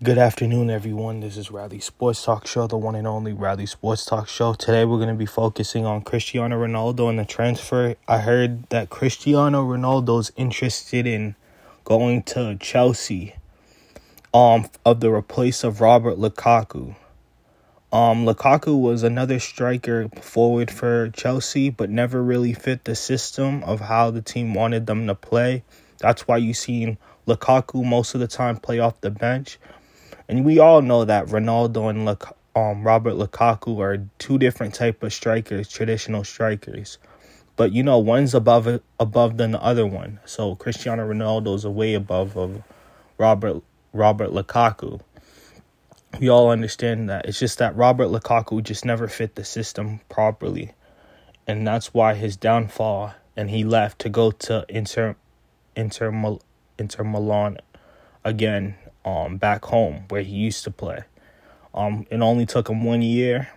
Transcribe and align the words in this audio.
Good 0.00 0.16
afternoon, 0.16 0.70
everyone. 0.70 1.18
This 1.18 1.36
is 1.36 1.50
Rally 1.50 1.80
Sports 1.80 2.22
Talk 2.22 2.46
Show, 2.46 2.68
the 2.68 2.76
one 2.76 2.94
and 2.94 3.04
only 3.04 3.32
Rally 3.32 3.66
Sports 3.66 4.04
Talk 4.04 4.28
Show. 4.28 4.54
Today, 4.54 4.84
we're 4.84 4.98
going 4.98 5.08
to 5.08 5.14
be 5.16 5.26
focusing 5.26 5.84
on 5.84 6.02
Cristiano 6.02 6.56
Ronaldo 6.56 7.10
and 7.10 7.18
the 7.18 7.24
transfer. 7.24 7.96
I 8.06 8.18
heard 8.18 8.68
that 8.68 8.90
Cristiano 8.90 9.64
Ronaldo's 9.64 10.30
interested 10.36 11.04
in 11.04 11.34
going 11.82 12.22
to 12.22 12.56
Chelsea, 12.60 13.34
um, 14.32 14.70
of 14.86 15.00
the 15.00 15.10
replace 15.10 15.64
of 15.64 15.80
Robert 15.80 16.16
Lukaku. 16.16 16.94
Um, 17.92 18.24
Lukaku 18.24 18.80
was 18.80 19.02
another 19.02 19.40
striker 19.40 20.08
forward 20.20 20.70
for 20.70 21.10
Chelsea, 21.10 21.70
but 21.70 21.90
never 21.90 22.22
really 22.22 22.52
fit 22.52 22.84
the 22.84 22.94
system 22.94 23.64
of 23.64 23.80
how 23.80 24.12
the 24.12 24.22
team 24.22 24.54
wanted 24.54 24.86
them 24.86 25.08
to 25.08 25.16
play. 25.16 25.64
That's 25.98 26.28
why 26.28 26.36
you've 26.36 26.56
seen 26.56 26.98
Lukaku 27.26 27.84
most 27.84 28.14
of 28.14 28.20
the 28.20 28.28
time 28.28 28.58
play 28.58 28.78
off 28.78 29.00
the 29.00 29.10
bench 29.10 29.58
and 30.28 30.44
we 30.44 30.58
all 30.58 30.82
know 30.82 31.04
that 31.04 31.26
Ronaldo 31.26 31.88
and 31.88 32.08
um, 32.54 32.84
Robert 32.84 33.14
Lukaku 33.14 33.78
are 33.80 34.06
two 34.18 34.38
different 34.38 34.74
type 34.74 35.02
of 35.02 35.12
strikers, 35.12 35.68
traditional 35.68 36.24
strikers. 36.24 36.98
But 37.56 37.72
you 37.72 37.82
know, 37.82 37.98
one's 37.98 38.34
above 38.34 38.80
above 39.00 39.36
than 39.36 39.52
the 39.52 39.62
other 39.62 39.86
one. 39.86 40.20
So 40.24 40.54
Cristiano 40.54 41.08
Ronaldo 41.08 41.54
is 41.56 41.66
way 41.66 41.94
above 41.94 42.36
of 42.36 42.62
Robert 43.16 43.62
Robert 43.92 44.30
Lukaku. 44.30 45.00
We 46.20 46.28
all 46.28 46.50
understand 46.50 47.08
that. 47.10 47.26
It's 47.26 47.38
just 47.38 47.58
that 47.58 47.76
Robert 47.76 48.08
Lukaku 48.08 48.62
just 48.62 48.84
never 48.84 49.08
fit 49.08 49.34
the 49.34 49.44
system 49.44 50.00
properly. 50.08 50.72
And 51.46 51.66
that's 51.66 51.92
why 51.94 52.14
his 52.14 52.36
downfall 52.36 53.14
and 53.36 53.50
he 53.50 53.64
left 53.64 54.00
to 54.00 54.08
go 54.08 54.30
to 54.30 54.64
Inter 54.68 55.16
Inter 55.74 56.38
Inter 56.78 57.04
Milan 57.04 57.58
again 58.28 58.76
um, 59.04 59.36
back 59.38 59.64
home 59.64 60.04
where 60.08 60.22
he 60.22 60.36
used 60.36 60.64
to 60.64 60.70
play. 60.70 61.00
Um, 61.74 62.06
it 62.10 62.20
only 62.20 62.46
took 62.46 62.68
him 62.68 62.84
one 62.84 63.02
year 63.02 63.48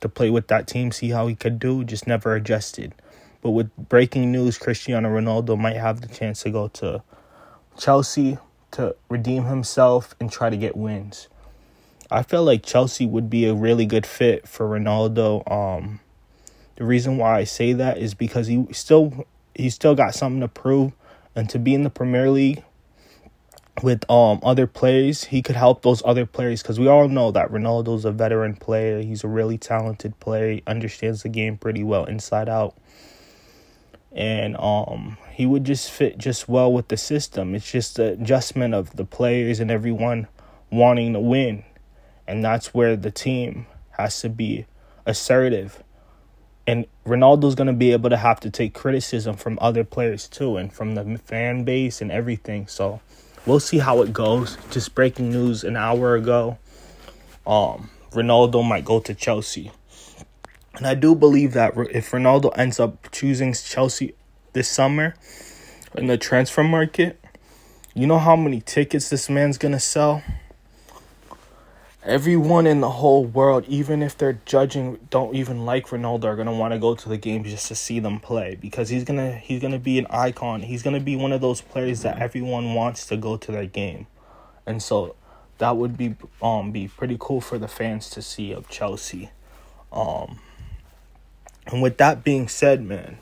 to 0.00 0.08
play 0.08 0.30
with 0.30 0.48
that 0.48 0.66
team, 0.66 0.92
see 0.92 1.10
how 1.10 1.26
he 1.26 1.34
could 1.34 1.58
do, 1.58 1.84
just 1.84 2.06
never 2.06 2.34
adjusted. 2.34 2.94
But 3.40 3.50
with 3.50 3.74
breaking 3.76 4.32
news, 4.32 4.58
Cristiano 4.58 5.08
Ronaldo 5.08 5.58
might 5.58 5.76
have 5.76 6.00
the 6.00 6.08
chance 6.08 6.42
to 6.42 6.50
go 6.50 6.68
to 6.68 7.02
Chelsea 7.78 8.38
to 8.72 8.96
redeem 9.08 9.44
himself 9.44 10.14
and 10.20 10.30
try 10.30 10.50
to 10.50 10.56
get 10.56 10.76
wins. 10.76 11.28
I 12.10 12.22
feel 12.22 12.44
like 12.44 12.62
Chelsea 12.62 13.06
would 13.06 13.28
be 13.30 13.46
a 13.46 13.54
really 13.54 13.86
good 13.86 14.06
fit 14.06 14.46
for 14.46 14.68
Ronaldo. 14.68 15.50
Um, 15.50 16.00
the 16.76 16.84
reason 16.84 17.16
why 17.18 17.38
I 17.38 17.44
say 17.44 17.72
that 17.72 17.98
is 17.98 18.14
because 18.14 18.46
he 18.46 18.66
still 18.72 19.26
he 19.54 19.70
still 19.70 19.94
got 19.94 20.14
something 20.14 20.40
to 20.40 20.48
prove, 20.48 20.92
and 21.34 21.48
to 21.50 21.58
be 21.58 21.74
in 21.74 21.82
the 21.82 21.90
Premier 21.90 22.30
League 22.30 22.62
with 23.82 24.08
um 24.10 24.40
other 24.42 24.66
players, 24.66 25.24
he 25.24 25.42
could 25.42 25.56
help 25.56 25.82
those 25.82 26.02
other 26.04 26.26
players 26.26 26.62
because 26.62 26.80
we 26.80 26.88
all 26.88 27.08
know 27.08 27.30
that 27.30 27.50
Ronaldo's 27.50 28.04
a 28.04 28.12
veteran 28.12 28.54
player. 28.54 29.02
He's 29.02 29.24
a 29.24 29.28
really 29.28 29.58
talented 29.58 30.18
player. 30.20 30.60
Understands 30.66 31.22
the 31.22 31.28
game 31.28 31.56
pretty 31.56 31.82
well 31.82 32.04
inside 32.04 32.48
out. 32.48 32.74
And 34.12 34.56
um 34.58 35.18
he 35.32 35.44
would 35.44 35.64
just 35.64 35.90
fit 35.90 36.16
just 36.16 36.48
well 36.48 36.72
with 36.72 36.88
the 36.88 36.96
system. 36.96 37.54
It's 37.54 37.70
just 37.70 37.96
the 37.96 38.12
adjustment 38.12 38.74
of 38.74 38.96
the 38.96 39.04
players 39.04 39.60
and 39.60 39.70
everyone 39.70 40.28
wanting 40.70 41.12
to 41.12 41.20
win. 41.20 41.64
And 42.26 42.42
that's 42.42 42.72
where 42.72 42.96
the 42.96 43.10
team 43.10 43.66
has 43.90 44.20
to 44.22 44.28
be 44.28 44.66
assertive. 45.04 45.82
And 46.66 46.86
Ronaldo's 47.06 47.54
going 47.54 47.68
to 47.68 47.72
be 47.72 47.92
able 47.92 48.10
to 48.10 48.16
have 48.16 48.40
to 48.40 48.50
take 48.50 48.74
criticism 48.74 49.36
from 49.36 49.58
other 49.60 49.84
players 49.84 50.26
too 50.26 50.56
and 50.56 50.72
from 50.72 50.94
the 50.94 51.18
fan 51.18 51.64
base 51.64 52.00
and 52.00 52.10
everything. 52.10 52.66
So 52.66 53.00
we'll 53.46 53.60
see 53.60 53.78
how 53.78 54.02
it 54.02 54.12
goes. 54.12 54.58
Just 54.70 54.94
breaking 54.94 55.30
news 55.30 55.64
an 55.64 55.76
hour 55.76 56.14
ago. 56.14 56.58
Um, 57.46 57.90
Ronaldo 58.12 58.66
might 58.66 58.84
go 58.84 59.00
to 59.00 59.14
Chelsea. 59.14 59.70
And 60.74 60.86
I 60.86 60.94
do 60.94 61.14
believe 61.14 61.52
that 61.54 61.74
if 61.90 62.10
Ronaldo 62.10 62.52
ends 62.56 62.78
up 62.78 63.10
choosing 63.10 63.54
Chelsea 63.54 64.14
this 64.52 64.68
summer 64.68 65.14
in 65.94 66.06
the 66.06 66.18
transfer 66.18 66.62
market, 66.62 67.18
you 67.94 68.06
know 68.06 68.18
how 68.18 68.36
many 68.36 68.60
tickets 68.60 69.08
this 69.08 69.30
man's 69.30 69.56
going 69.56 69.72
to 69.72 69.80
sell? 69.80 70.22
Everyone 72.06 72.66
in 72.66 72.80
the 72.80 72.90
whole 72.90 73.24
world, 73.24 73.64
even 73.66 74.02
if 74.02 74.16
they're 74.16 74.40
judging, 74.44 74.98
don't 75.10 75.34
even 75.34 75.66
like 75.66 75.88
Ronaldo, 75.88 76.24
are 76.24 76.36
gonna 76.36 76.52
want 76.52 76.72
to 76.72 76.78
go 76.78 76.94
to 76.94 77.08
the 77.08 77.16
games 77.16 77.50
just 77.50 77.66
to 77.68 77.74
see 77.74 77.98
them 77.98 78.20
play 78.20 78.56
because 78.60 78.88
he's 78.88 79.04
gonna 79.04 79.32
he's 79.32 79.60
gonna 79.60 79.78
be 79.78 79.98
an 79.98 80.06
icon. 80.08 80.62
He's 80.62 80.82
gonna 80.82 81.00
be 81.00 81.16
one 81.16 81.32
of 81.32 81.40
those 81.40 81.60
players 81.60 82.02
that 82.02 82.18
everyone 82.18 82.74
wants 82.74 83.06
to 83.06 83.16
go 83.16 83.36
to 83.36 83.52
their 83.52 83.66
game, 83.66 84.06
and 84.64 84.82
so 84.82 85.16
that 85.58 85.76
would 85.76 85.96
be 85.96 86.14
um 86.40 86.70
be 86.70 86.88
pretty 86.88 87.16
cool 87.18 87.40
for 87.40 87.58
the 87.58 87.68
fans 87.68 88.08
to 88.10 88.22
see 88.22 88.52
of 88.52 88.68
Chelsea. 88.68 89.30
Um, 89.92 90.38
and 91.66 91.82
with 91.82 91.98
that 91.98 92.22
being 92.22 92.46
said, 92.48 92.82
man, 92.82 93.18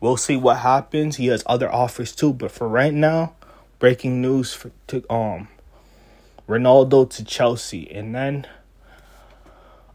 we'll 0.00 0.18
see 0.18 0.36
what 0.36 0.58
happens. 0.58 1.16
He 1.16 1.28
has 1.28 1.42
other 1.46 1.72
offers 1.72 2.14
too, 2.14 2.34
but 2.34 2.50
for 2.50 2.68
right 2.68 2.92
now, 2.92 3.34
breaking 3.78 4.20
news 4.20 4.52
for 4.52 4.70
to 4.88 5.10
um 5.10 5.48
Ronaldo 6.48 7.08
to 7.10 7.24
Chelsea. 7.24 7.90
And 7.90 8.14
then 8.14 8.46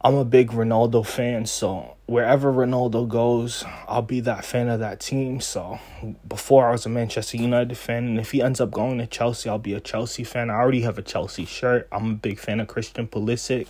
I'm 0.02 0.16
a 0.16 0.26
big 0.26 0.52
Ronaldo 0.52 1.06
fan, 1.06 1.46
so 1.46 1.98
wherever 2.06 2.54
Ronaldo 2.54 3.08
goes, 3.08 3.66
I'll 3.88 4.02
be 4.02 4.22
that 4.22 4.46
fan 4.46 4.70
of 4.70 4.80
that 4.80 5.02
team. 5.02 5.42
So 5.42 5.80
before 6.28 6.70
I 6.70 6.72
was 6.72 6.86
a 6.86 6.90
Manchester 6.90 7.38
United 7.38 7.78
fan, 7.78 8.06
and 8.06 8.20
if 8.20 8.32
he 8.32 8.42
ends 8.42 8.62
up 8.62 8.72
going 8.72 8.98
to 9.00 9.06
Chelsea, 9.06 9.50
I'll 9.50 9.60
be 9.60 9.74
a 9.74 9.82
Chelsea 9.82 10.24
fan. 10.24 10.50
I 10.50 10.56
already 10.56 10.82
have 10.82 10.98
a 10.98 11.02
Chelsea 11.02 11.46
shirt. 11.46 11.88
I'm 11.92 12.12
a 12.12 12.16
big 12.16 12.40
fan 12.40 12.60
of 12.60 12.68
Christian 12.68 13.08
Pulisic. 13.08 13.68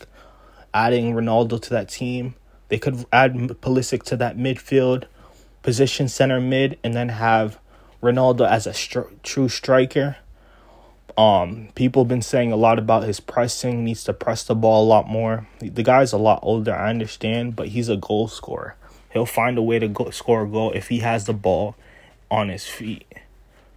Adding 0.72 1.16
Ronaldo 1.16 1.60
to 1.60 1.70
that 1.72 1.90
team, 1.90 2.36
they 2.68 2.78
could 2.78 3.06
add 3.12 3.34
Pulisic 3.34 4.04
to 4.04 4.18
that 4.18 4.38
midfield 4.38 5.06
position, 5.64 6.08
center 6.08 6.40
mid, 6.40 6.78
and 6.84 6.94
then 6.94 7.10
have 7.10 7.60
Ronaldo 8.04 8.48
as 8.48 8.68
a 8.68 8.74
true 9.24 9.50
striker 9.50 10.18
um, 11.18 11.70
people 11.76 12.04
have 12.04 12.08
been 12.08 12.22
saying 12.22 12.52
a 12.52 12.56
lot 12.56 12.80
about 12.80 13.04
his 13.04 13.20
pressing. 13.20 13.84
Needs 13.84 14.04
to 14.06 14.14
press 14.14 14.44
the 14.44 14.56
ball 14.56 14.86
a 14.86 14.88
lot 14.88 15.08
more. 15.08 15.48
The 15.60 15.84
guy's 15.84 16.14
a 16.14 16.18
lot 16.18 16.40
older, 16.44 16.74
I 16.74 16.90
understand, 16.90 17.56
but 17.56 17.70
he's 17.70 17.90
a 17.90 17.98
goal 17.98 18.28
scorer. 18.28 18.76
He'll 19.12 19.26
find 19.26 19.58
a 19.58 19.62
way 19.62 19.80
to 19.80 19.88
go, 19.88 20.10
score 20.12 20.44
a 20.44 20.48
goal 20.48 20.72
if 20.74 20.90
he 20.90 21.00
has 21.00 21.26
the 21.26 21.34
ball 21.34 21.76
on 22.30 22.50
his 22.50 22.68
feet. 22.68 23.12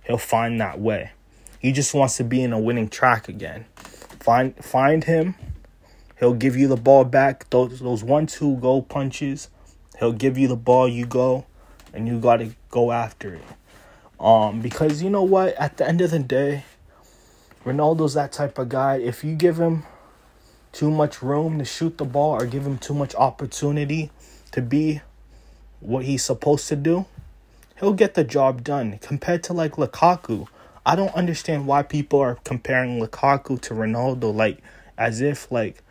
He'll 0.04 0.18
find 0.18 0.60
that 0.60 0.80
way. 0.80 1.12
He 1.58 1.72
just 1.72 1.94
wants 1.94 2.16
to 2.16 2.24
be 2.24 2.42
in 2.42 2.52
a 2.52 2.58
winning 2.58 2.88
track 2.88 3.28
again. 3.28 3.66
Find 4.20 4.54
find 4.56 5.04
him. 5.04 5.36
He'll 6.18 6.34
give 6.34 6.56
you 6.56 6.68
the 6.68 6.76
ball 6.76 7.04
back. 7.04 7.48
Those 7.50 7.80
those 7.80 8.04
one 8.04 8.26
two 8.26 8.56
goal 8.56 8.82
punches. 8.82 9.48
He'll 9.98 10.12
give 10.12 10.36
you 10.36 10.48
the 10.48 10.56
ball. 10.56 10.88
You 10.88 11.06
go, 11.06 11.46
and 11.94 12.08
you 12.08 12.18
got 12.18 12.38
to 12.38 12.54
go 12.70 12.92
after 12.92 13.34
it. 13.34 13.44
Um, 14.20 14.60
because 14.60 15.02
you 15.02 15.10
know 15.10 15.22
what? 15.22 15.54
At 15.54 15.76
the 15.76 15.88
end 15.88 16.00
of 16.00 16.10
the 16.10 16.18
day 16.18 16.64
Ronaldo's 17.64 18.14
that 18.14 18.32
type 18.32 18.58
of 18.58 18.68
guy. 18.68 18.96
If 18.96 19.22
you 19.22 19.34
give 19.34 19.58
him 19.58 19.84
too 20.72 20.90
much 20.90 21.22
room 21.22 21.58
to 21.58 21.64
shoot 21.64 21.98
the 21.98 22.04
ball 22.04 22.32
or 22.32 22.46
give 22.46 22.66
him 22.66 22.78
too 22.78 22.94
much 22.94 23.14
opportunity 23.14 24.10
to 24.50 24.60
be 24.60 25.00
what 25.80 26.04
he's 26.04 26.24
supposed 26.24 26.68
to 26.68 26.76
do, 26.76 27.06
he'll 27.78 27.92
get 27.92 28.14
the 28.14 28.24
job 28.24 28.64
done. 28.64 28.98
Compared 28.98 29.42
to 29.44 29.52
like 29.52 29.72
Lukaku, 29.72 30.48
I 30.84 30.96
don't 30.96 31.14
understand 31.14 31.66
why 31.66 31.82
people 31.82 32.20
are 32.20 32.36
comparing 32.44 33.00
Lukaku 33.00 33.60
to 33.62 33.74
Ronaldo 33.74 34.34
like 34.34 34.58
as 34.98 35.20
if 35.20 35.50
like 35.50 35.82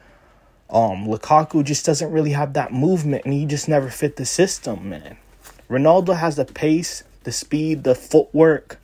um 0.69 1.05
Lukaku 1.05 1.63
just 1.63 1.85
doesn't 1.85 2.11
really 2.11 2.31
have 2.31 2.53
that 2.53 2.73
movement 2.73 3.25
and 3.25 3.33
he 3.33 3.45
just 3.45 3.69
never 3.69 3.89
fit 3.89 4.17
the 4.17 4.25
system, 4.25 4.89
man. 4.89 5.17
Ronaldo 5.69 6.17
has 6.17 6.35
the 6.35 6.45
pace, 6.45 7.03
the 7.23 7.31
speed, 7.31 7.85
the 7.85 7.95
footwork, 7.95 8.77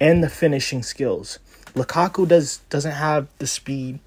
and 0.00 0.24
the 0.24 0.30
finishing 0.30 0.82
skills. 0.82 1.38
Lukaku 1.74 2.26
does 2.26 2.58
doesn't 2.70 2.92
have 2.92 3.28
the 3.38 3.46
speed. 3.46 4.00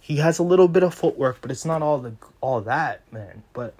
He 0.00 0.16
has 0.16 0.38
a 0.38 0.42
little 0.42 0.68
bit 0.68 0.82
of 0.82 0.94
footwork, 0.94 1.38
but 1.40 1.50
it's 1.50 1.64
not 1.64 1.82
all 1.82 1.98
the 1.98 2.14
all 2.40 2.60
that, 2.62 3.00
man. 3.12 3.42
But 3.52 3.74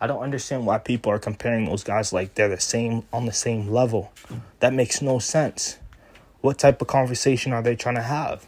I 0.00 0.06
don't 0.06 0.22
understand 0.22 0.66
why 0.66 0.78
people 0.78 1.10
are 1.12 1.18
comparing 1.18 1.66
those 1.66 1.84
guys 1.84 2.12
like 2.12 2.34
they're 2.34 2.48
the 2.48 2.60
same 2.60 3.04
on 3.12 3.26
the 3.26 3.32
same 3.32 3.68
level. 3.68 4.12
That 4.60 4.72
makes 4.72 5.00
no 5.00 5.18
sense. 5.18 5.78
What 6.40 6.58
type 6.58 6.80
of 6.80 6.88
conversation 6.88 7.52
are 7.52 7.62
they 7.62 7.76
trying 7.76 7.94
to 7.96 8.02
have? 8.02 8.46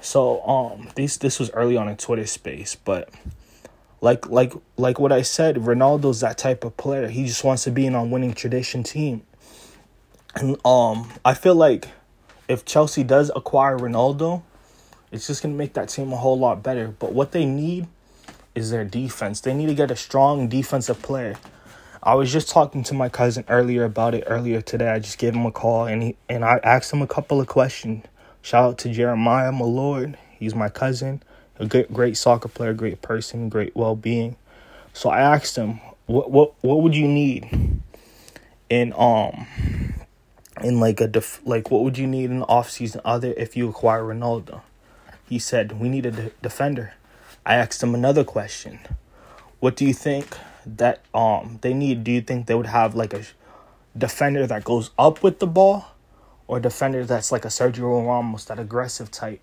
So 0.00 0.42
um 0.42 0.88
this 0.94 1.16
this 1.16 1.38
was 1.38 1.50
early 1.50 1.76
on 1.76 1.88
in 1.88 1.96
Twitter 1.96 2.26
space, 2.26 2.74
but 2.76 3.10
like 4.00 4.28
like 4.28 4.52
like 4.76 4.98
what 4.98 5.12
I 5.12 5.22
said, 5.22 5.56
Ronaldo's 5.56 6.20
that 6.20 6.38
type 6.38 6.64
of 6.64 6.76
player. 6.76 7.08
He 7.08 7.24
just 7.24 7.44
wants 7.44 7.64
to 7.64 7.70
be 7.70 7.86
in 7.86 7.94
a 7.94 8.04
winning 8.04 8.34
tradition 8.34 8.82
team. 8.82 9.22
And 10.34 10.56
um 10.64 11.10
I 11.24 11.34
feel 11.34 11.54
like 11.54 11.88
if 12.50 12.64
Chelsea 12.64 13.04
does 13.04 13.30
acquire 13.36 13.78
Ronaldo, 13.78 14.42
it's 15.12 15.28
just 15.28 15.40
going 15.40 15.54
to 15.54 15.58
make 15.58 15.74
that 15.74 15.88
team 15.88 16.12
a 16.12 16.16
whole 16.16 16.36
lot 16.36 16.64
better. 16.64 16.88
But 16.88 17.12
what 17.12 17.30
they 17.30 17.44
need 17.44 17.86
is 18.56 18.72
their 18.72 18.84
defense. 18.84 19.40
They 19.40 19.54
need 19.54 19.66
to 19.66 19.74
get 19.74 19.92
a 19.92 19.96
strong 19.96 20.48
defensive 20.48 21.00
player. 21.00 21.36
I 22.02 22.14
was 22.14 22.32
just 22.32 22.48
talking 22.48 22.82
to 22.84 22.94
my 22.94 23.08
cousin 23.08 23.44
earlier 23.48 23.84
about 23.84 24.14
it 24.14 24.24
earlier 24.26 24.60
today. 24.60 24.88
I 24.88 24.98
just 24.98 25.16
gave 25.18 25.34
him 25.34 25.46
a 25.46 25.52
call 25.52 25.86
and 25.86 26.02
he 26.02 26.16
and 26.28 26.44
I 26.44 26.58
asked 26.64 26.92
him 26.92 27.02
a 27.02 27.06
couple 27.06 27.40
of 27.40 27.46
questions. 27.46 28.06
Shout 28.42 28.64
out 28.64 28.78
to 28.78 28.88
Jeremiah, 28.90 29.52
my 29.52 29.66
lord. 29.66 30.18
He's 30.36 30.54
my 30.54 30.70
cousin, 30.70 31.22
a 31.58 31.66
great, 31.66 31.92
great 31.92 32.16
soccer 32.16 32.48
player, 32.48 32.72
great 32.72 33.00
person, 33.00 33.48
great 33.48 33.76
well 33.76 33.94
being. 33.94 34.36
So 34.92 35.08
I 35.10 35.20
asked 35.20 35.54
him, 35.56 35.80
what 36.06 36.30
what 36.32 36.54
what 36.62 36.80
would 36.82 36.96
you 36.96 37.06
need 37.06 37.80
in 38.70 38.92
um 38.96 39.46
in 40.62 40.80
like 40.80 41.00
a 41.00 41.06
def- 41.06 41.40
like 41.44 41.70
what 41.70 41.82
would 41.82 41.98
you 41.98 42.06
need 42.06 42.30
in 42.30 42.40
the 42.40 42.46
off 42.46 42.70
season 42.70 43.00
other 43.04 43.32
if 43.36 43.56
you 43.56 43.68
acquire 43.68 44.02
Ronaldo? 44.02 44.62
He 45.28 45.38
said 45.38 45.80
we 45.80 45.88
need 45.88 46.06
a 46.06 46.10
de- 46.10 46.30
defender. 46.42 46.94
I 47.44 47.54
asked 47.54 47.82
him 47.82 47.94
another 47.94 48.24
question. 48.24 48.80
What 49.60 49.76
do 49.76 49.84
you 49.84 49.94
think 49.94 50.36
that 50.66 51.00
um 51.14 51.58
they 51.62 51.74
need? 51.74 52.04
Do 52.04 52.12
you 52.12 52.20
think 52.20 52.46
they 52.46 52.54
would 52.54 52.66
have 52.66 52.94
like 52.94 53.12
a 53.12 53.24
defender 53.96 54.46
that 54.46 54.64
goes 54.64 54.90
up 54.98 55.22
with 55.22 55.38
the 55.38 55.46
ball 55.46 55.86
or 56.46 56.58
a 56.58 56.62
defender 56.62 57.04
that's 57.04 57.32
like 57.32 57.44
a 57.44 57.48
Sergio 57.48 58.06
Ramos, 58.06 58.44
that 58.46 58.58
aggressive 58.58 59.10
type? 59.10 59.40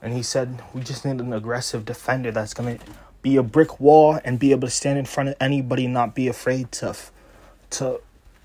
And 0.00 0.12
he 0.12 0.22
said 0.22 0.62
we 0.74 0.82
just 0.82 1.04
need 1.04 1.20
an 1.20 1.32
aggressive 1.32 1.84
defender 1.84 2.30
that's 2.30 2.54
going 2.54 2.78
to 2.78 2.84
be 3.22 3.36
a 3.36 3.42
brick 3.42 3.80
wall 3.80 4.20
and 4.24 4.38
be 4.38 4.52
able 4.52 4.68
to 4.68 4.72
stand 4.72 4.98
in 4.98 5.04
front 5.04 5.30
of 5.30 5.36
anybody, 5.40 5.84
and 5.84 5.94
not 5.94 6.14
be 6.14 6.28
afraid 6.28 6.70
to 6.72 6.94
to 7.70 8.00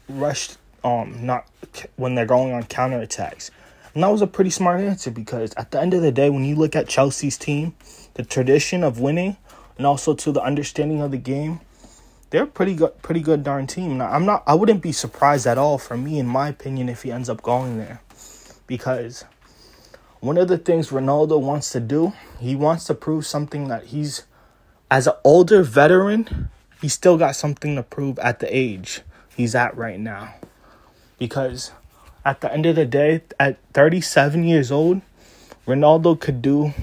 rush 0.09 0.49
um 0.83 1.25
not 1.25 1.47
when 1.95 2.15
they're 2.15 2.25
going 2.25 2.53
on 2.53 2.63
counterattacks. 2.63 3.51
And 3.93 4.03
that 4.03 4.07
was 4.07 4.21
a 4.21 4.27
pretty 4.27 4.49
smart 4.49 4.79
answer 4.79 5.11
because 5.11 5.53
at 5.57 5.71
the 5.71 5.81
end 5.81 5.93
of 5.93 6.01
the 6.01 6.11
day, 6.11 6.29
when 6.29 6.45
you 6.45 6.55
look 6.55 6.75
at 6.75 6.87
Chelsea's 6.87 7.37
team, 7.37 7.75
the 8.13 8.23
tradition 8.23 8.83
of 8.83 8.99
winning, 8.99 9.37
and 9.77 9.85
also 9.85 10.13
to 10.13 10.31
the 10.31 10.41
understanding 10.41 11.01
of 11.01 11.11
the 11.11 11.17
game, 11.17 11.59
they're 12.29 12.45
pretty 12.45 12.73
good, 12.73 13.01
pretty 13.01 13.19
good 13.19 13.43
darn 13.43 13.67
team. 13.67 13.97
Now, 13.97 14.09
I'm 14.09 14.25
not, 14.25 14.43
I 14.47 14.55
wouldn't 14.55 14.81
be 14.81 14.93
surprised 14.93 15.45
at 15.45 15.57
all, 15.57 15.77
for 15.77 15.97
me, 15.97 16.19
in 16.19 16.27
my 16.27 16.47
opinion, 16.47 16.87
if 16.87 17.03
he 17.03 17.11
ends 17.11 17.29
up 17.29 17.41
going 17.41 17.77
there, 17.77 18.01
because 18.67 19.25
one 20.21 20.37
of 20.37 20.47
the 20.47 20.57
things 20.57 20.89
Ronaldo 20.89 21.41
wants 21.41 21.71
to 21.71 21.81
do, 21.81 22.13
he 22.39 22.55
wants 22.55 22.85
to 22.85 22.93
prove 22.93 23.25
something 23.25 23.67
that 23.67 23.87
he's 23.87 24.23
as 24.89 25.07
an 25.07 25.13
older 25.23 25.63
veteran, 25.63 26.49
he 26.81 26.87
still 26.87 27.17
got 27.17 27.35
something 27.35 27.75
to 27.75 27.83
prove 27.83 28.19
at 28.19 28.39
the 28.39 28.55
age 28.55 29.01
he's 29.35 29.55
at 29.55 29.75
right 29.75 29.99
now. 29.99 30.33
Because 31.21 31.71
at 32.25 32.41
the 32.41 32.51
end 32.51 32.65
of 32.65 32.75
the 32.75 32.85
day, 32.87 33.21
at 33.39 33.59
37 33.73 34.43
years 34.43 34.71
old, 34.71 35.03
Ronaldo 35.67 36.19
could 36.19 36.41
do 36.41 36.73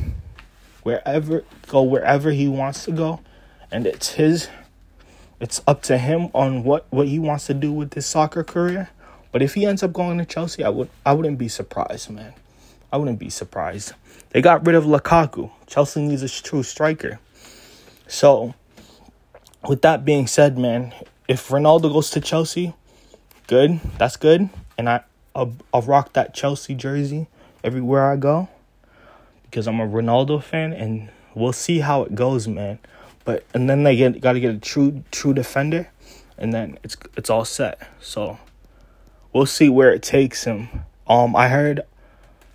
wherever 0.85 1.43
go 1.67 1.83
wherever 1.83 2.31
he 2.31 2.47
wants 2.47 2.85
to 2.85 2.93
go 2.93 3.19
and 3.73 3.85
it's 3.85 4.11
his 4.11 4.49
it's 5.41 5.61
up 5.67 5.83
to 5.83 5.99
him 5.99 6.29
on 6.35 6.63
what 6.63 6.87
what 6.91 7.09
he 7.09 7.19
wants 7.19 7.47
to 7.47 7.55
do 7.55 7.73
with 7.73 7.95
his 7.95 8.07
soccer 8.07 8.45
career. 8.45 8.91
But 9.33 9.43
if 9.43 9.55
he 9.55 9.67
ends 9.67 9.83
up 9.83 9.93
going 9.93 10.19
to 10.19 10.25
Chelsea, 10.25 10.63
I 10.63 10.69
would 10.69 10.89
I 11.05 11.15
wouldn't 11.15 11.39
be 11.39 11.49
surprised, 11.49 12.09
man. 12.09 12.33
I 12.93 12.97
wouldn't 12.97 13.19
be 13.19 13.31
surprised. 13.31 13.93
They 14.31 14.41
got 14.41 14.65
rid 14.65 14.77
of 14.77 14.85
Lukaku. 14.85 15.51
Chelsea 15.67 16.01
needs 16.01 16.23
a 16.23 16.29
true 16.29 16.63
striker. 16.63 17.19
So, 18.07 18.55
with 19.69 19.83
that 19.83 20.05
being 20.05 20.29
said, 20.29 20.57
man, 20.57 20.95
if 21.27 21.49
Ronaldo 21.49 21.93
goes 21.93 22.11
to 22.11 22.21
Chelsea, 22.21 22.75
good. 23.49 23.81
That's 23.99 24.17
good. 24.17 24.49
And 24.77 24.89
I, 24.89 25.03
I'll, 25.35 25.57
I'll 25.75 25.83
rock 25.83 26.13
that 26.13 26.33
Chelsea 26.33 26.77
jersey 26.77 27.27
everywhere 27.65 28.09
I 28.09 28.15
go 28.15 28.49
because 29.43 29.67
I'm 29.67 29.81
a 29.81 29.89
Ronaldo 29.89 30.41
fan, 30.41 30.73
and 30.73 31.11
we'll 31.35 31.53
see 31.53 31.81
how 31.81 32.03
it 32.03 32.15
goes, 32.15 32.47
man. 32.47 32.79
But 33.25 33.45
and 33.53 33.69
then 33.69 33.83
they 33.83 33.97
get 33.97 34.21
got 34.21 34.35
to 34.35 34.41
get 34.41 34.55
a 34.55 34.59
true 34.59 35.03
true 35.11 35.35
defender, 35.35 35.89
and 36.37 36.53
then 36.53 36.79
it's 36.85 36.97
it's 37.17 37.29
all 37.29 37.45
set. 37.45 37.89
So 38.01 38.39
we'll 39.33 39.47
see 39.47 39.69
where 39.69 39.93
it 39.93 40.03
takes 40.03 40.45
him. 40.45 40.69
Um, 41.09 41.35
I 41.35 41.49
heard. 41.49 41.83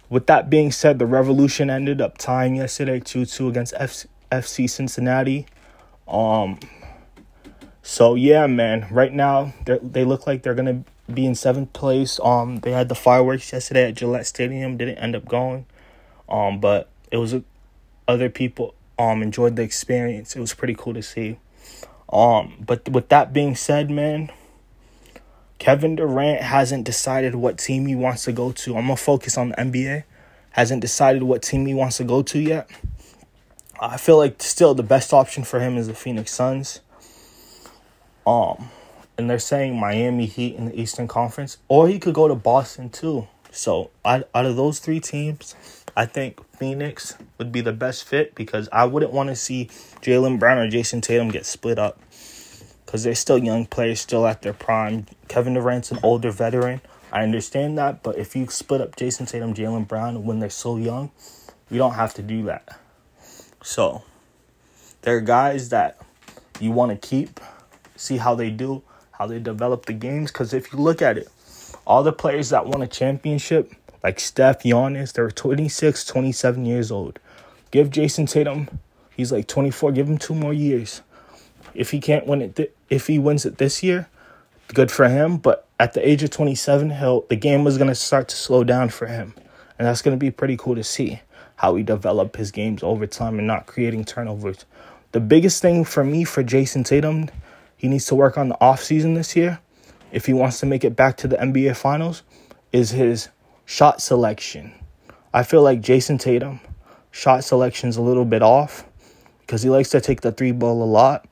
With 0.09 0.27
that 0.27 0.47
being 0.47 0.71
said, 0.71 0.99
the 0.99 1.07
Revolution 1.07 1.71
ended 1.71 1.99
up 1.99 2.19
tying 2.19 2.57
yesterday 2.57 2.99
2 2.99 3.25
2 3.25 3.47
against 3.47 3.73
FC 3.73 4.69
Cincinnati. 4.69 5.47
Um, 6.07 6.59
so 7.83 8.15
yeah, 8.15 8.47
man. 8.47 8.87
Right 8.89 9.13
now, 9.13 9.53
they 9.65 10.05
look 10.05 10.25
like 10.25 10.41
they're 10.41 10.55
gonna 10.55 10.83
be 11.13 11.25
in 11.25 11.35
seventh 11.35 11.73
place. 11.73 12.19
Um, 12.23 12.57
they 12.61 12.71
had 12.71 12.87
the 12.87 12.95
fireworks 12.95 13.51
yesterday 13.51 13.89
at 13.89 13.95
Gillette 13.95 14.25
Stadium. 14.25 14.77
Didn't 14.77 14.97
end 14.97 15.15
up 15.17 15.25
going. 15.25 15.65
Um, 16.29 16.59
but 16.59 16.89
it 17.11 17.17
was 17.17 17.35
other 18.07 18.29
people 18.29 18.73
um 18.97 19.21
enjoyed 19.21 19.57
the 19.57 19.63
experience. 19.63 20.35
It 20.35 20.39
was 20.39 20.53
pretty 20.53 20.75
cool 20.75 20.93
to 20.93 21.03
see. 21.03 21.37
Um, 22.11 22.63
but 22.65 22.87
with 22.87 23.09
that 23.09 23.33
being 23.33 23.53
said, 23.53 23.91
man, 23.91 24.31
Kevin 25.59 25.97
Durant 25.97 26.41
hasn't 26.41 26.85
decided 26.85 27.35
what 27.35 27.57
team 27.57 27.85
he 27.87 27.95
wants 27.95 28.23
to 28.23 28.31
go 28.31 28.53
to. 28.53 28.77
I'm 28.77 28.83
gonna 28.83 28.95
focus 28.95 29.37
on 29.37 29.49
the 29.49 29.55
NBA. 29.55 30.03
Hasn't 30.51 30.81
decided 30.81 31.23
what 31.23 31.41
team 31.41 31.65
he 31.65 31.73
wants 31.73 31.97
to 31.97 32.05
go 32.05 32.21
to 32.21 32.39
yet. 32.39 32.69
I 33.81 33.97
feel 33.97 34.17
like 34.17 34.41
still 34.41 34.73
the 34.73 34.83
best 34.83 35.11
option 35.11 35.43
for 35.43 35.59
him 35.59 35.75
is 35.75 35.87
the 35.87 35.93
Phoenix 35.93 36.31
Suns. 36.31 36.79
Um, 38.25 38.69
and 39.17 39.29
they're 39.29 39.39
saying 39.39 39.79
Miami 39.79 40.25
Heat 40.25 40.55
in 40.55 40.65
the 40.65 40.79
Eastern 40.79 41.07
Conference, 41.07 41.57
or 41.67 41.87
he 41.87 41.99
could 41.99 42.13
go 42.13 42.27
to 42.27 42.35
Boston 42.35 42.89
too. 42.89 43.27
So 43.51 43.91
out, 44.03 44.27
out 44.33 44.45
of 44.45 44.55
those 44.55 44.79
three 44.79 44.99
teams, 44.99 45.55
I 45.95 46.05
think 46.05 46.39
Phoenix 46.57 47.17
would 47.37 47.51
be 47.51 47.61
the 47.61 47.73
best 47.73 48.05
fit 48.05 48.33
because 48.33 48.67
I 48.71 48.85
wouldn't 48.85 49.11
want 49.11 49.29
to 49.29 49.35
see 49.35 49.67
Jaylen 50.01 50.39
Brown 50.39 50.57
or 50.57 50.69
Jayson 50.69 51.01
Tatum 51.01 51.29
get 51.29 51.45
split 51.45 51.77
up 51.77 51.99
because 52.85 53.03
they're 53.03 53.15
still 53.15 53.37
young 53.37 53.65
players, 53.65 54.01
still 54.01 54.25
at 54.25 54.41
their 54.41 54.53
prime. 54.53 55.05
Kevin 55.27 55.53
Durant's 55.53 55.91
an 55.91 55.99
older 56.01 56.31
veteran. 56.31 56.81
I 57.11 57.21
understand 57.21 57.77
that, 57.77 58.01
but 58.01 58.17
if 58.17 58.35
you 58.35 58.47
split 58.47 58.81
up 58.81 58.95
Jayson 58.95 59.27
Tatum, 59.27 59.53
Jaylen 59.53 59.87
Brown 59.87 60.25
when 60.25 60.39
they're 60.39 60.49
so 60.49 60.77
young, 60.77 61.11
you 61.69 61.77
don't 61.77 61.93
have 61.93 62.15
to 62.15 62.23
do 62.23 62.43
that. 62.45 62.79
So 63.61 64.03
there 65.03 65.17
are 65.17 65.21
guys 65.21 65.69
that 65.69 66.01
you 66.59 66.71
want 66.71 66.89
to 66.91 67.07
keep, 67.07 67.39
see 68.03 68.17
how 68.17 68.35
they 68.35 68.49
do, 68.49 68.83
how 69.11 69.25
they 69.27 69.39
develop 69.39 69.85
the 69.85 69.93
games. 69.93 70.31
Because 70.31 70.53
if 70.53 70.71
you 70.71 70.79
look 70.79 71.01
at 71.01 71.17
it, 71.17 71.27
all 71.85 72.03
the 72.03 72.13
players 72.13 72.49
that 72.49 72.65
won 72.65 72.81
a 72.81 72.87
championship, 72.87 73.73
like 74.03 74.19
Steph, 74.19 74.63
Giannis, 74.63 75.13
they're 75.13 75.31
26, 75.31 76.05
27 76.05 76.65
years 76.65 76.91
old. 76.91 77.19
Give 77.71 77.89
Jayson 77.89 78.27
Tatum, 78.27 78.79
he's 79.15 79.31
like 79.31 79.47
24, 79.47 79.91
give 79.93 80.07
him 80.07 80.17
two 80.17 80.35
more 80.35 80.53
years. 80.53 81.01
If 81.73 81.91
he 81.91 81.99
can't 81.99 82.27
win 82.27 82.41
it, 82.41 82.55
th- 82.55 82.71
if 82.89 83.07
he 83.07 83.17
wins 83.17 83.45
it 83.45 83.57
this 83.57 83.81
year, 83.81 84.07
good 84.73 84.91
for 84.91 85.07
him. 85.07 85.37
But 85.37 85.67
at 85.79 85.93
the 85.93 86.07
age 86.07 86.21
of 86.23 86.29
27, 86.29 86.91
he'll, 86.91 87.21
the 87.21 87.35
game 87.35 87.63
was 87.63 87.77
going 87.77 87.87
to 87.87 87.95
start 87.95 88.27
to 88.29 88.35
slow 88.35 88.63
down 88.63 88.89
for 88.89 89.07
him. 89.07 89.33
And 89.79 89.87
that's 89.87 90.01
going 90.01 90.15
to 90.15 90.19
be 90.19 90.29
pretty 90.29 90.55
cool 90.55 90.75
to 90.75 90.83
see 90.83 91.21
how 91.55 91.75
he 91.75 91.83
develop 91.83 92.35
his 92.35 92.51
games 92.51 92.83
over 92.83 93.07
time 93.07 93.37
and 93.39 93.47
not 93.47 93.65
creating 93.65 94.05
turnovers. 94.05 94.65
The 95.13 95.19
biggest 95.19 95.61
thing 95.61 95.85
for 95.85 96.03
me 96.03 96.23
for 96.23 96.43
Jayson 96.43 96.83
Tatum, 96.83 97.29
he 97.83 97.89
needs 97.89 98.05
to 98.05 98.15
work 98.15 98.37
on 98.37 98.47
the 98.47 98.55
offseason 98.61 99.13
this 99.13 99.35
year 99.35 99.59
if 100.09 100.25
he 100.25 100.31
wants 100.31 100.61
to 100.61 100.65
make 100.65 100.85
it 100.85 100.95
back 100.95 101.17
to 101.17 101.27
the 101.27 101.35
NBA 101.35 101.75
finals 101.75 102.23
is 102.71 102.91
his 102.91 103.27
shot 103.65 104.01
selection. 104.01 104.71
I 105.33 105.43
feel 105.43 105.63
like 105.63 105.81
Jayson 105.81 106.17
Tatum 106.17 106.61
shot 107.11 107.43
selection's 107.43 107.97
a 107.97 108.01
little 108.01 108.23
bit 108.23 108.41
off 108.41 108.85
because 109.41 109.63
he 109.63 109.69
likes 109.69 109.89
to 109.89 109.99
take 109.99 110.21
the 110.21 110.31
three 110.31 110.53
ball 110.53 110.81
a 110.81 110.85
lot. 110.85 111.27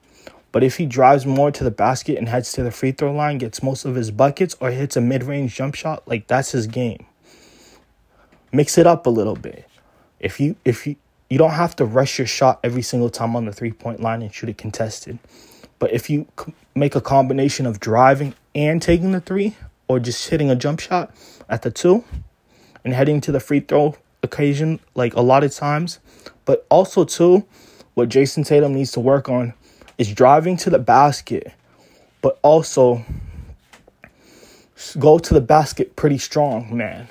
But 0.52 0.62
if 0.62 0.76
he 0.76 0.86
drives 0.86 1.26
more 1.26 1.52
to 1.52 1.64
the 1.64 1.72
basket 1.72 2.18
and 2.18 2.28
heads 2.28 2.52
to 2.52 2.64
the 2.64 2.72
free 2.72 2.92
throw 2.92 3.14
line, 3.14 3.38
gets 3.38 3.64
most 3.64 3.86
of 3.86 3.96
his 3.96 4.12
buckets, 4.12 4.58
or 4.60 4.72
hits 4.72 4.98
a 4.98 5.02
mid 5.02 5.24
range 5.24 5.56
jump 5.56 5.74
shot, 5.74 6.06
like 6.06 6.28
that's 6.28 6.52
his 6.52 6.68
game. 6.68 7.06
Mix 8.52 8.78
it 8.78 8.86
up 8.86 9.06
a 9.06 9.10
little 9.10 9.38
bit. 9.38 9.70
If 10.20 10.42
you 10.42 10.58
if 10.66 10.86
you 10.86 10.98
you 11.30 11.38
don't 11.38 11.52
have 11.52 11.78
to 11.78 11.86
rush 11.86 12.18
your 12.18 12.28
shot 12.28 12.60
every 12.62 12.82
single 12.82 13.10
time 13.10 13.38
on 13.38 13.46
the 13.46 13.54
three 13.54 13.72
point 13.72 14.02
line 14.02 14.22
and 14.22 14.34
shoot 14.34 14.50
it 14.50 14.58
contested. 14.58 15.18
But 15.82 15.94
if 15.94 16.12
you 16.12 16.28
make 16.76 16.96
a 16.96 17.02
combination 17.02 17.66
of 17.66 17.80
driving 17.80 18.36
and 18.54 18.80
taking 18.80 19.14
the 19.14 19.20
three, 19.20 19.58
or 19.88 20.00
just 20.00 20.30
hitting 20.30 20.52
a 20.52 20.56
jump 20.56 20.80
shot 20.80 21.12
at 21.50 21.64
the 21.64 21.72
two, 21.72 22.04
and 22.86 22.94
heading 22.94 23.20
to 23.22 23.32
the 23.32 23.40
free 23.40 23.62
throw 23.62 23.96
occasion, 24.22 24.80
like 24.94 25.16
a 25.16 25.22
lot 25.22 25.44
of 25.44 25.52
times, 25.52 25.98
but 26.46 26.68
also 26.70 27.04
too, 27.04 27.48
what 27.96 28.10
Jayson 28.10 28.44
Tatum 28.46 28.76
needs 28.76 28.92
to 28.92 29.00
work 29.00 29.28
on 29.28 29.56
is 29.98 30.14
driving 30.14 30.56
to 30.58 30.70
the 30.70 30.78
basket, 30.78 31.52
but 32.22 32.38
also 32.44 33.04
go 35.00 35.18
to 35.18 35.34
the 35.34 35.42
basket 35.42 35.96
pretty 35.96 36.20
strong, 36.20 36.78
man. 36.78 37.08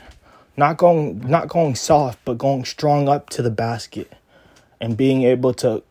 Not 0.56 0.76
going 0.76 1.28
not 1.28 1.48
going 1.48 1.74
soft, 1.74 2.20
but 2.24 2.38
going 2.38 2.64
strong 2.64 3.08
up 3.08 3.30
to 3.30 3.42
the 3.42 3.50
basket 3.50 4.12
and 4.80 4.96
being 4.96 5.24
able 5.24 5.54
to 5.54 5.82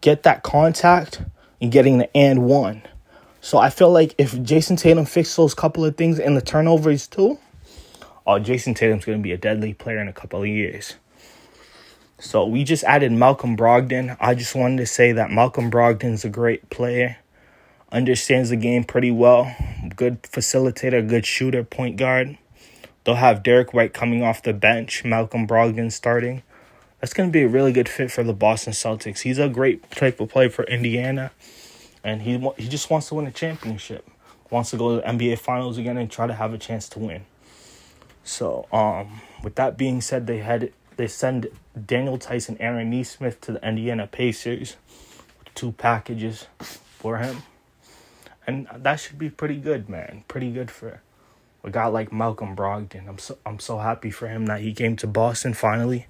get 0.00 0.22
that 0.22 0.44
contact 0.44 1.20
and 1.62 1.72
getting 1.72 1.98
the 1.98 2.14
and 2.14 2.42
one. 2.42 2.82
So 3.40 3.58
I 3.58 3.70
feel 3.70 3.90
like 3.90 4.14
if 4.18 4.32
Jayson 4.32 4.76
Tatum 4.76 5.06
fixes 5.06 5.36
those 5.36 5.54
couple 5.54 5.84
of 5.84 5.96
things 5.96 6.18
and 6.18 6.36
the 6.36 6.42
turnovers 6.42 7.06
too, 7.06 7.38
oh 8.26 8.38
Jason 8.38 8.74
Tatum's 8.74 9.04
gonna 9.04 9.18
be 9.18 9.32
a 9.32 9.38
deadly 9.38 9.72
player 9.72 9.98
in 9.98 10.08
a 10.08 10.12
couple 10.12 10.42
of 10.42 10.48
years. 10.48 10.96
So 12.18 12.46
we 12.46 12.62
just 12.62 12.84
added 12.84 13.10
Malcolm 13.10 13.56
Brogdon. 13.56 14.16
I 14.20 14.34
just 14.34 14.54
wanted 14.54 14.78
to 14.78 14.86
say 14.86 15.12
that 15.12 15.30
Malcolm 15.30 15.70
Brogdon's 15.70 16.24
a 16.24 16.28
great 16.28 16.68
player. 16.70 17.16
Understands 17.90 18.50
the 18.50 18.56
game 18.56 18.84
pretty 18.84 19.10
well. 19.10 19.54
Good 19.96 20.22
facilitator, 20.22 21.06
good 21.06 21.26
shooter, 21.26 21.64
point 21.64 21.96
guard. 21.96 22.38
They'll 23.04 23.16
have 23.16 23.42
Derrick 23.42 23.74
White 23.74 23.92
coming 23.92 24.22
off 24.22 24.42
the 24.42 24.52
bench, 24.52 25.04
Malcolm 25.04 25.46
Brogdon 25.46 25.90
starting. 25.90 26.42
That's 27.02 27.14
going 27.14 27.28
to 27.30 27.32
be 27.32 27.42
a 27.42 27.48
really 27.48 27.72
good 27.72 27.88
fit 27.88 28.12
for 28.12 28.22
the 28.22 28.32
Boston 28.32 28.72
Celtics. 28.72 29.22
He's 29.22 29.40
a 29.40 29.48
great 29.48 29.90
type 29.90 30.20
of 30.20 30.28
player 30.28 30.48
for 30.48 30.62
Indiana, 30.62 31.32
and 32.04 32.22
he 32.22 32.38
he 32.56 32.68
just 32.68 32.90
wants 32.90 33.08
to 33.08 33.16
win 33.16 33.26
a 33.26 33.32
championship. 33.32 34.08
Wants 34.50 34.70
to 34.70 34.76
go 34.76 34.94
to 34.94 35.02
the 35.02 35.08
NBA 35.08 35.40
Finals 35.40 35.78
again 35.78 35.96
and 35.96 36.08
try 36.08 36.28
to 36.28 36.34
have 36.34 36.54
a 36.54 36.58
chance 36.58 36.88
to 36.90 37.00
win. 37.00 37.22
So, 38.22 38.68
um, 38.72 39.20
with 39.42 39.56
that 39.56 39.76
being 39.76 40.00
said, 40.00 40.28
they 40.28 40.38
had 40.38 40.72
they 40.96 41.08
send 41.08 41.48
Daniel 41.86 42.18
Theis, 42.18 42.48
Aaron 42.60 42.90
Nesmith 42.90 43.40
to 43.40 43.52
the 43.54 43.68
Indiana 43.68 44.06
Pacers, 44.06 44.76
two 45.56 45.72
packages 45.72 46.46
for 46.60 47.16
him, 47.16 47.42
and 48.46 48.68
that 48.76 49.00
should 49.00 49.18
be 49.18 49.28
pretty 49.28 49.56
good, 49.56 49.88
man. 49.88 50.22
Pretty 50.28 50.52
good 50.52 50.70
for 50.70 51.02
a 51.64 51.70
guy 51.70 51.86
like 51.86 52.12
Malcolm 52.12 52.54
Brogdon. 52.54 53.08
I'm 53.08 53.18
so 53.18 53.38
I'm 53.44 53.58
so 53.58 53.78
happy 53.78 54.12
for 54.12 54.28
him 54.28 54.46
that 54.46 54.60
he 54.60 54.72
came 54.72 54.94
to 54.98 55.08
Boston 55.08 55.52
finally. 55.52 56.06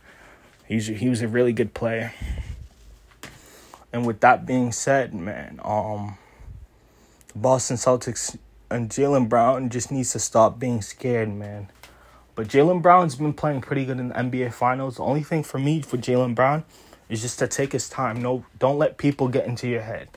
He's 0.73 0.87
he 0.87 1.11
was 1.11 1.21
a 1.21 1.29
really 1.29 1.53
good 1.53 1.75
player. 1.75 2.15
And 3.93 4.07
with 4.07 4.21
that 4.21 4.47
being 4.47 4.73
said, 4.73 5.13
man, 5.13 5.61
um, 5.63 6.17
Boston 7.37 7.77
Celtics 7.77 8.39
and 8.71 8.89
Jaylen 8.89 9.29
Brown 9.29 9.69
just 9.69 9.93
needs 9.93 10.13
to 10.13 10.19
stop 10.19 10.59
being 10.59 10.81
scared, 10.81 11.29
man. 11.29 11.69
But 12.35 12.49
Jaylen 12.49 12.81
Brown's 12.81 13.17
been 13.17 13.35
playing 13.35 13.61
pretty 13.61 13.85
good 13.85 14.01
in 14.01 14.09
the 14.09 14.15
NBA 14.15 14.55
Finals. 14.55 14.97
The 14.97 15.03
only 15.03 15.23
thing 15.23 15.43
for 15.43 15.59
me 15.59 15.83
for 15.83 15.99
Jaylen 15.99 16.35
Brown 16.35 16.65
is 17.11 17.21
just 17.21 17.39
to 17.41 17.49
take 17.49 17.73
his 17.73 17.91
time. 17.91 18.23
No, 18.23 18.47
don't 18.59 18.79
let 18.79 18.97
people 18.97 19.29
get 19.29 19.45
into 19.45 19.69
your 19.69 19.83
head. 19.83 20.09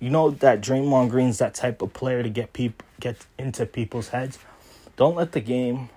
You 0.00 0.10
know 0.10 0.32
that 0.32 0.60
Draymond 0.60 1.10
Green's 1.10 1.38
that 1.38 1.54
type 1.54 1.80
of 1.80 1.92
player 1.92 2.24
to 2.24 2.28
get 2.28 2.52
people 2.52 2.84
get 2.98 3.24
into 3.38 3.66
people's 3.66 4.08
heads. 4.08 4.40
Don't 4.96 5.14
let 5.14 5.30
the 5.30 5.40
game 5.40 5.90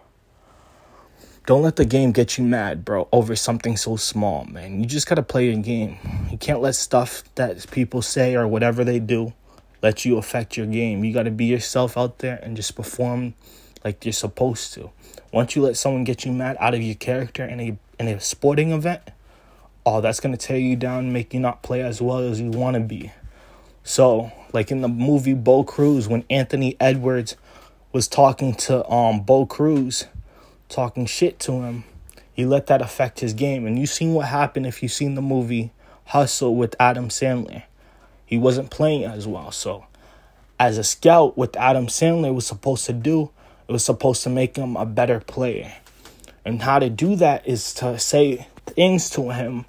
don't 1.45 1.61
let 1.61 1.75
the 1.75 1.85
game 1.85 2.11
get 2.11 2.37
you 2.37 2.43
mad, 2.43 2.83
bro, 2.83 3.07
over 3.11 3.35
something 3.35 3.77
so 3.77 3.95
small, 3.97 4.45
man. 4.45 4.79
You 4.79 4.85
just 4.85 5.07
got 5.07 5.15
to 5.15 5.23
play 5.23 5.45
your 5.51 5.61
game. 5.61 5.97
You 6.31 6.37
can't 6.37 6.59
let 6.59 6.75
stuff 6.75 7.23
that 7.35 7.69
people 7.71 8.01
say 8.01 8.35
or 8.35 8.47
whatever 8.47 8.83
they 8.83 8.99
do 8.99 9.33
let 9.81 10.03
you 10.03 10.17
affect 10.17 10.57
your 10.57 10.65
game. 10.65 11.03
You 11.03 11.13
got 11.13 11.23
to 11.23 11.31
be 11.31 11.45
yourself 11.45 11.97
out 11.97 12.17
there 12.17 12.39
and 12.41 12.55
just 12.55 12.75
perform 12.75 13.35
like 13.83 14.03
you're 14.03 14.13
supposed 14.13 14.73
to. 14.73 14.89
Once 15.31 15.55
you 15.55 15.61
let 15.61 15.77
someone 15.77 16.03
get 16.03 16.25
you 16.25 16.31
mad 16.31 16.57
out 16.59 16.73
of 16.73 16.81
your 16.81 16.95
character 16.95 17.45
in 17.45 17.59
a 17.59 17.77
in 17.99 18.07
a 18.07 18.19
sporting 18.19 18.71
event, 18.71 19.01
oh, 19.85 20.01
that's 20.01 20.19
going 20.19 20.35
to 20.35 20.43
tear 20.43 20.57
you 20.57 20.75
down, 20.75 21.13
make 21.13 21.33
you 21.33 21.39
not 21.39 21.61
play 21.61 21.81
as 21.81 22.01
well 22.01 22.17
as 22.17 22.41
you 22.41 22.49
want 22.49 22.73
to 22.73 22.79
be. 22.79 23.11
So, 23.83 24.31
like 24.51 24.71
in 24.71 24.81
the 24.81 24.87
movie 24.87 25.35
Bo 25.35 25.63
Cruz 25.63 26.07
when 26.07 26.23
Anthony 26.31 26.75
Edwards 26.79 27.35
was 27.93 28.07
talking 28.07 28.55
to 28.55 28.89
um 28.89 29.21
Bo 29.21 29.45
Cruz, 29.45 30.05
talking 30.69 31.05
shit 31.05 31.39
to 31.39 31.61
him. 31.61 31.83
He 32.33 32.45
let 32.45 32.67
that 32.67 32.81
affect 32.81 33.21
his 33.21 33.33
game. 33.33 33.65
And 33.65 33.79
you 33.79 33.85
seen 33.85 34.13
what 34.13 34.27
happened 34.27 34.67
if 34.67 34.83
you 34.83 34.89
seen 34.89 35.15
the 35.15 35.21
movie 35.21 35.71
Hustle 36.05 36.55
with 36.55 36.75
Adam 36.79 37.09
Sandler. 37.09 37.63
He 38.25 38.37
wasn't 38.37 38.71
playing 38.71 39.05
as 39.05 39.27
well. 39.27 39.51
So 39.51 39.85
as 40.59 40.77
a 40.77 40.83
scout, 40.83 41.37
what 41.37 41.55
Adam 41.55 41.87
Sandler 41.87 42.33
was 42.33 42.45
supposed 42.45 42.85
to 42.85 42.93
do, 42.93 43.31
it 43.67 43.71
was 43.71 43.85
supposed 43.85 44.23
to 44.23 44.29
make 44.29 44.55
him 44.57 44.75
a 44.75 44.85
better 44.85 45.19
player. 45.19 45.73
And 46.43 46.61
how 46.61 46.79
to 46.79 46.89
do 46.89 47.15
that 47.15 47.47
is 47.47 47.73
to 47.75 47.97
say 47.97 48.47
things 48.67 49.09
to 49.11 49.31
him 49.31 49.65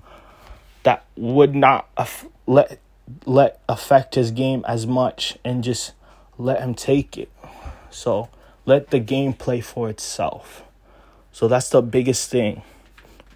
that 0.83 1.05
would 1.17 1.55
not 1.55 1.89
let 2.47 2.79
let 3.25 3.61
affect 3.69 4.17
his 4.17 4.31
game 4.31 4.65
as 4.67 4.87
much 4.87 5.39
and 5.45 5.63
just 5.63 5.93
let 6.39 6.61
him 6.61 6.75
take 6.75 7.17
it. 7.17 7.31
So 7.91 8.29
let 8.65 8.91
the 8.91 8.99
game 8.99 9.33
play 9.33 9.61
for 9.61 9.89
itself. 9.89 10.66
So 11.37 11.49
that's 11.49 11.69
the 11.69 11.83
biggest 11.83 12.31
thing 12.31 12.63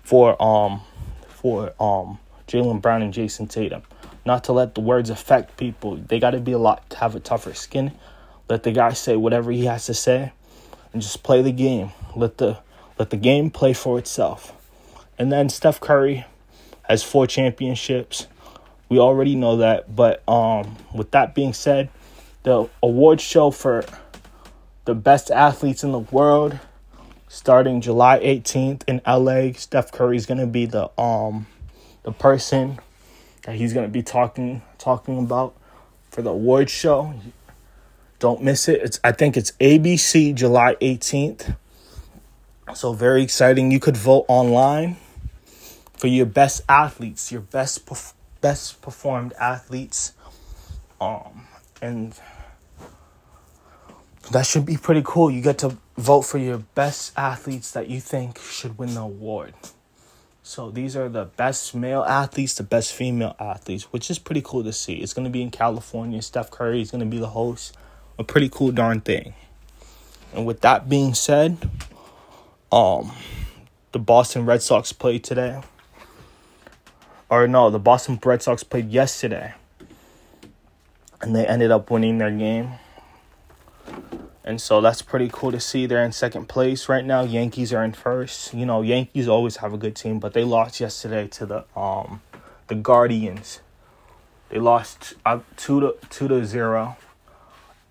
for 0.03 0.43
um 0.43 0.81
for 1.29 1.75
um 1.79 2.19
Jaylen 2.49 2.81
Brown 2.81 3.03
and 3.03 3.13
Jayson 3.13 3.47
Tatum. 3.47 3.83
Not 4.25 4.45
to 4.45 4.55
let 4.55 4.75
the 4.75 4.81
words 4.81 5.11
affect 5.11 5.59
people. 5.59 5.97
They 5.97 6.19
got 6.19 6.31
to 6.31 6.41
be 6.41 6.53
a 6.53 6.59
lot 6.59 6.97
have 6.99 7.15
a 7.15 7.21
tougher 7.21 7.53
skin. 7.53 7.93
Let 8.49 8.63
the 8.63 8.73
guy 8.73 8.95
say 8.95 9.17
whatever 9.17 9.53
he 9.53 9.67
has 9.67 9.85
to 9.85 9.93
say, 9.93 10.33
and 10.95 11.03
just 11.03 11.23
play 11.23 11.43
the 11.43 11.53
game. 11.53 11.93
Let 12.17 12.39
the 12.39 12.61
let 12.99 13.11
the 13.11 13.19
game 13.19 13.51
play 13.51 13.75
for 13.75 13.99
itself. 13.99 14.55
And 15.19 15.31
then 15.31 15.51
Steph 15.51 15.79
Curry 15.79 16.25
has 16.85 17.03
four 17.03 17.27
championships. 17.27 18.29
We 18.89 18.99
already 18.99 19.35
know 19.35 19.59
that. 19.59 19.95
But 19.95 20.27
um, 20.27 20.75
with 20.95 21.11
that 21.11 21.35
being 21.35 21.53
said, 21.53 21.91
the 22.45 22.67
award 22.83 23.21
show 23.21 23.51
for 23.51 23.85
the 24.87 24.95
best 24.95 25.31
athletes 25.31 25.85
in 25.85 25.93
the 25.93 25.99
world 25.99 26.59
starting 27.31 27.81
July 27.81 28.19
18th 28.19 28.83
in 28.89 29.01
LA. 29.07 29.53
Steph 29.53 29.93
Curry 29.93 30.17
is 30.17 30.27
going 30.27 30.41
to 30.41 30.49
be 30.49 30.67
the 30.67 30.91
um 31.01 31.47
the 32.03 32.11
person 32.11 32.81
that 33.45 33.55
he's 33.55 33.73
going 33.73 33.87
to 33.87 33.91
be 33.91 34.03
talking 34.03 34.63
talking 34.79 35.17
about 35.17 35.55
for 36.11 36.23
the 36.23 36.31
award 36.31 36.69
show. 36.69 37.15
Don't 38.19 38.43
miss 38.43 38.69
it. 38.69 38.83
It's 38.83 39.01
I 39.05 39.13
think 39.13 39.37
it's 39.37 39.53
ABC 39.53 40.35
July 40.35 40.75
18th. 40.83 41.57
So 42.75 42.93
very 42.93 43.23
exciting. 43.23 43.71
You 43.71 43.79
could 43.79 43.97
vote 43.97 44.25
online 44.27 44.97
for 45.97 46.09
your 46.09 46.27
best 46.27 46.63
athletes, 46.69 47.31
your 47.31 47.43
best 47.43 47.89
best 48.41 48.83
performed 48.83 49.35
athletes. 49.35 50.15
Um 51.01 51.47
and 51.81 52.13
that 54.33 54.47
should 54.47 54.65
be 54.65 54.77
pretty 54.77 55.03
cool. 55.05 55.31
You 55.31 55.43
get 55.43 55.59
to 55.59 55.77
vote 55.97 56.23
for 56.23 56.39
your 56.39 56.59
best 56.59 57.13
athletes 57.17 57.73
that 57.73 57.89
you 57.89 58.01
think 58.01 58.39
should 58.39 58.79
win 58.79 58.95
the 58.95 59.03
award. 59.03 59.55
So 60.43 60.71
these 60.71 60.97
are 60.97 61.09
the 61.09 61.27
best 61.27 61.75
male 61.75 62.03
athletes, 62.03 62.55
the 62.55 62.63
best 62.63 62.93
female 62.93 63.37
athletes, 63.39 63.93
which 63.93 64.11
is 64.11 64.19
pretty 64.19 64.43
cool 64.43 64.65
to 64.65 64.73
see. 64.73 64.95
It's 64.95 65.13
going 65.13 65.25
to 65.27 65.31
be 65.31 65.43
in 65.43 65.51
California. 65.51 66.23
Steph 66.23 66.51
Curry 66.51 66.81
is 66.81 66.91
going 66.91 67.01
to 67.01 67.07
be 67.07 67.19
the 67.19 67.29
host. 67.29 67.77
A 68.19 68.25
pretty 68.25 68.49
cool 68.49 68.73
darn 68.73 69.01
thing. 69.01 69.35
And 70.35 70.47
with 70.47 70.61
that 70.63 70.89
being 70.89 71.15
said, 71.15 71.71
um 72.73 73.13
the 73.93 73.99
Boston 73.99 74.47
Red 74.47 74.63
Sox 74.63 74.93
played 74.93 75.25
today. 75.25 75.61
Or 77.29 77.49
no, 77.49 77.71
the 77.71 77.79
Boston 77.79 78.19
Red 78.25 78.43
Sox 78.43 78.63
played 78.63 78.91
yesterday. 78.91 79.55
And 81.21 81.35
they 81.35 81.47
ended 81.47 81.71
up 81.71 81.91
winning 81.91 82.19
their 82.19 82.31
game. 82.31 82.73
And 84.43 84.61
so 84.61 84.81
that's 84.81 85.03
pretty 85.03 85.29
cool 85.31 85.53
to 85.53 85.61
see. 85.61 85.87
They're 85.87 86.05
in 86.05 86.13
second 86.13 86.49
place 86.49 86.89
right 86.89 87.05
now. 87.05 87.23
Yankees 87.23 87.73
are 87.73 87.85
in 87.85 87.93
first. 87.93 88.55
You 88.55 88.65
know, 88.65 88.81
Yankees 88.81 89.29
always 89.29 89.59
have 89.59 89.75
a 89.75 89.79
good 89.79 89.95
team, 89.95 90.19
but 90.19 90.33
they 90.33 90.45
lost 90.45 90.81
yesterday 90.81 91.29
to 91.29 91.47
the 91.47 91.79
um 91.79 92.23
the 92.69 92.75
Guardians. 92.75 93.61
They 94.49 94.59
lost 94.59 95.15
uh, 95.27 95.41
two 95.57 95.81
to 95.81 95.97
two 96.09 96.29
to 96.29 96.45
zero 96.47 96.97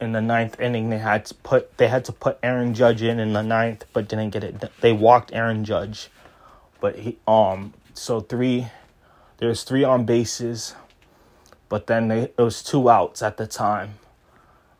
in 0.01 0.13
the 0.13 0.21
ninth 0.21 0.59
inning. 0.59 0.89
They 0.89 0.97
had 0.97 1.25
to 1.25 1.35
put 1.35 1.77
they 1.77 1.87
had 1.87 2.03
to 2.05 2.11
put 2.11 2.39
Aaron 2.41 2.73
Judge 2.73 3.03
in 3.03 3.19
in 3.19 3.33
the 3.33 3.43
ninth, 3.43 3.85
but 3.93 4.07
didn't 4.07 4.31
get 4.31 4.43
it. 4.43 4.63
They 4.81 4.91
walked 4.91 5.31
Aaron 5.33 5.63
Judge, 5.63 6.09
but 6.79 6.97
he 6.97 7.17
um 7.27 7.73
so 7.93 8.21
three 8.21 8.67
there's 9.37 9.63
three 9.63 9.83
on 9.83 10.05
bases, 10.05 10.73
but 11.69 11.85
then 11.85 12.07
they 12.07 12.21
it 12.23 12.41
was 12.41 12.63
two 12.63 12.89
outs 12.89 13.21
at 13.21 13.37
the 13.37 13.45
time 13.45 13.98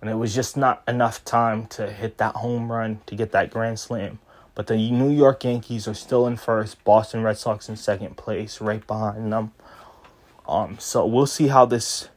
and 0.01 0.09
it 0.09 0.15
was 0.15 0.33
just 0.33 0.55
not 0.55 0.81
enough 0.87 1.23
time 1.25 1.67
to 1.67 1.91
hit 1.91 2.17
that 2.17 2.35
home 2.35 2.71
run 2.71 3.01
to 3.05 3.15
get 3.15 3.31
that 3.31 3.49
grand 3.51 3.79
slam. 3.79 4.19
But 4.55 4.67
the 4.67 4.75
New 4.91 5.09
York 5.09 5.43
Yankees 5.43 5.87
are 5.87 5.93
still 5.93 6.27
in 6.27 6.37
first, 6.37 6.83
Boston 6.83 7.23
Red 7.23 7.37
Sox 7.37 7.69
in 7.69 7.75
second 7.75 8.17
place, 8.17 8.59
right 8.59 8.85
behind 8.85 9.31
them. 9.31 9.51
Um, 10.47 10.77
so 10.79 11.05
we'll 11.05 11.27
see 11.27 11.47
how 11.47 11.65
this 11.65 12.09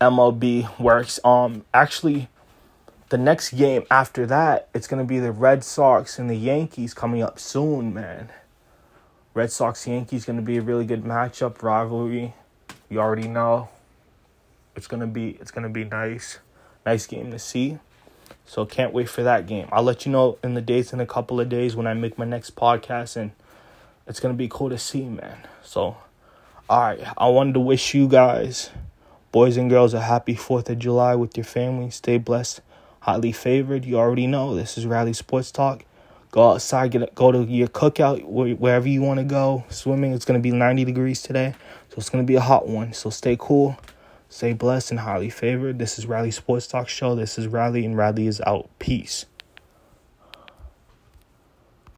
MLB 0.00 0.78
works. 0.78 1.20
Um, 1.24 1.64
actually, 1.74 2.28
the 3.08 3.18
next 3.18 3.50
game 3.50 3.84
after 3.90 4.24
that, 4.26 4.68
it's 4.72 4.86
gonna 4.86 5.04
be 5.04 5.18
the 5.18 5.32
Red 5.32 5.64
Sox 5.64 6.18
and 6.18 6.30
the 6.30 6.34
Yankees 6.34 6.94
coming 6.94 7.22
up 7.22 7.38
soon, 7.38 7.92
man. 7.92 8.30
Red 9.34 9.52
Sox 9.52 9.86
Yankees 9.86 10.24
gonna 10.24 10.42
be 10.42 10.58
a 10.58 10.62
really 10.62 10.84
good 10.84 11.04
matchup 11.04 11.62
rivalry. 11.62 12.34
You 12.88 13.00
already 13.00 13.28
know. 13.28 13.68
It's 14.74 14.86
gonna 14.86 15.06
be 15.06 15.36
it's 15.40 15.50
gonna 15.50 15.68
be 15.68 15.84
nice, 15.84 16.38
nice 16.86 17.06
game 17.06 17.30
to 17.30 17.38
see. 17.38 17.78
So 18.44 18.64
can't 18.64 18.92
wait 18.92 19.08
for 19.08 19.22
that 19.22 19.46
game. 19.46 19.68
I'll 19.70 19.82
let 19.82 20.06
you 20.06 20.12
know 20.12 20.38
in 20.42 20.54
the 20.54 20.60
days 20.60 20.92
in 20.92 21.00
a 21.00 21.06
couple 21.06 21.40
of 21.40 21.48
days 21.48 21.76
when 21.76 21.86
I 21.86 21.94
make 21.94 22.18
my 22.18 22.24
next 22.24 22.56
podcast, 22.56 23.16
and 23.16 23.32
it's 24.06 24.20
gonna 24.20 24.34
be 24.34 24.48
cool 24.48 24.70
to 24.70 24.78
see, 24.78 25.04
man. 25.04 25.38
So, 25.62 25.96
all 26.68 26.80
right, 26.80 27.00
I 27.16 27.28
wanted 27.28 27.54
to 27.54 27.60
wish 27.60 27.94
you 27.94 28.08
guys, 28.08 28.70
boys 29.30 29.56
and 29.56 29.68
girls, 29.70 29.94
a 29.94 30.00
happy 30.00 30.34
Fourth 30.34 30.70
of 30.70 30.78
July 30.78 31.14
with 31.14 31.36
your 31.36 31.44
family. 31.44 31.90
Stay 31.90 32.18
blessed, 32.18 32.60
highly 33.00 33.32
favored. 33.32 33.84
You 33.84 33.98
already 33.98 34.26
know 34.26 34.54
this 34.54 34.78
is 34.78 34.86
Rally 34.86 35.12
Sports 35.12 35.52
Talk. 35.52 35.84
Go 36.30 36.52
outside, 36.52 36.92
get 36.92 37.14
go 37.14 37.30
to 37.30 37.44
your 37.44 37.68
cookout 37.68 38.24
wherever 38.24 38.88
you 38.88 39.02
want 39.02 39.18
to 39.18 39.24
go. 39.24 39.64
Swimming. 39.68 40.14
It's 40.14 40.24
gonna 40.24 40.40
be 40.40 40.50
ninety 40.50 40.84
degrees 40.84 41.20
today, 41.20 41.54
so 41.90 41.96
it's 41.98 42.08
gonna 42.08 42.24
be 42.24 42.36
a 42.36 42.40
hot 42.40 42.66
one. 42.66 42.94
So 42.94 43.10
stay 43.10 43.36
cool. 43.38 43.76
Stay 44.32 44.54
blessed 44.54 44.92
and 44.92 45.00
highly 45.00 45.28
favored. 45.28 45.78
This 45.78 45.98
is 45.98 46.06
Rally 46.06 46.30
Sports 46.30 46.66
Talk 46.66 46.88
Show. 46.88 47.14
This 47.14 47.36
is 47.36 47.48
Rally, 47.48 47.84
and 47.84 47.94
Rally 47.94 48.26
is 48.26 48.40
out. 48.46 48.70
Peace. 48.78 49.26